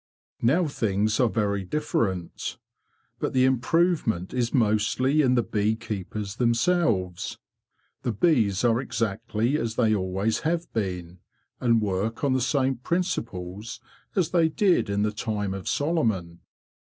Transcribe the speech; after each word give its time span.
Now 0.41 0.65
things 0.65 1.19
are 1.19 1.29
very 1.29 1.63
different; 1.63 2.57
but 3.19 3.33
the 3.33 3.45
improvement 3.45 4.33
is 4.33 4.51
mostly 4.51 5.21
in 5.21 5.35
the 5.35 5.43
bee 5.43 5.75
keepers 5.75 6.37
them 6.37 6.55
selves. 6.55 7.37
The 8.01 8.11
bees 8.11 8.63
are 8.63 8.81
exactly 8.81 9.57
as 9.59 9.75
they 9.75 9.93
always 9.93 10.39
have 10.39 10.73
been, 10.73 11.19
and 11.59 11.83
work 11.83 12.23
on 12.23 12.33
the 12.33 12.41
same 12.41 12.77
principles 12.77 13.79
as 14.15 14.31
they 14.31 14.49
did 14.49 14.89
in 14.89 15.03
the 15.03 15.11
time 15.11 15.53
of 15.53 15.67
Solomon. 15.67 16.39